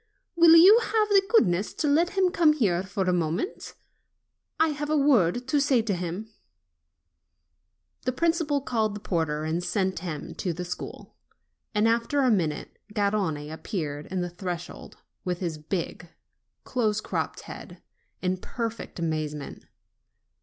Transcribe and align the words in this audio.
"Will 0.35 0.55
you 0.55 0.79
have 0.79 1.09
the 1.09 1.21
goodness 1.29 1.75
to 1.75 1.87
let 1.87 2.17
him 2.17 2.31
come 2.31 2.53
here 2.53 2.81
for 2.81 3.03
a 3.03 3.13
moment? 3.13 3.75
I 4.59 4.69
have 4.69 4.89
a 4.89 4.97
word 4.97 5.47
to 5.47 5.61
say 5.61 5.83
to 5.83 5.93
him." 5.93 6.23
THE 6.25 6.29
HEAD 6.29 6.29
OF 6.31 8.05
THE 8.05 8.11
CLASS 8.11 8.15
45 8.15 8.15
The 8.15 8.19
principal 8.19 8.61
called 8.61 8.95
the 8.95 8.99
porter 8.99 9.43
and 9.43 9.63
sent 9.63 9.99
him 9.99 10.33
to 10.33 10.53
the 10.53 10.65
school; 10.65 11.13
and 11.75 11.87
after 11.87 12.21
a 12.21 12.31
minute 12.31 12.79
Garrone 12.95 13.51
appeared 13.53 14.11
on 14.11 14.21
the 14.21 14.31
threshold, 14.31 14.97
with 15.23 15.37
his 15.39 15.59
big, 15.59 16.09
close 16.63 16.99
cropped 16.99 17.41
head, 17.41 17.83
in 18.23 18.37
perfect 18.37 18.97
amazement. 18.97 19.65